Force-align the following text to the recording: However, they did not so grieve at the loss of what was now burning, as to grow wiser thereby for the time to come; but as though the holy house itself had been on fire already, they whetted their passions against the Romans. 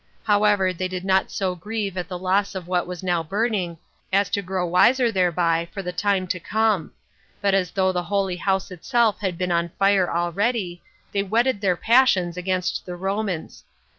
However, 0.23 0.73
they 0.73 0.87
did 0.87 1.05
not 1.05 1.29
so 1.29 1.53
grieve 1.53 1.95
at 1.95 2.07
the 2.07 2.17
loss 2.17 2.55
of 2.55 2.67
what 2.67 2.87
was 2.87 3.03
now 3.03 3.21
burning, 3.21 3.77
as 4.11 4.31
to 4.31 4.41
grow 4.41 4.65
wiser 4.65 5.11
thereby 5.11 5.67
for 5.71 5.83
the 5.83 5.91
time 5.91 6.25
to 6.29 6.39
come; 6.39 6.91
but 7.39 7.53
as 7.53 7.69
though 7.69 7.91
the 7.91 8.01
holy 8.09 8.37
house 8.37 8.71
itself 8.71 9.19
had 9.19 9.37
been 9.37 9.51
on 9.51 9.69
fire 9.77 10.11
already, 10.11 10.81
they 11.11 11.21
whetted 11.21 11.61
their 11.61 11.77
passions 11.77 12.35
against 12.35 12.83
the 12.87 12.95
Romans. 12.95 13.63